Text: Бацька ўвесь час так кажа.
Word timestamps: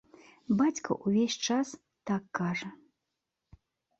Бацька 0.61 0.89
ўвесь 1.07 1.35
час 1.49 1.73
так 2.11 2.23
кажа. 2.39 2.69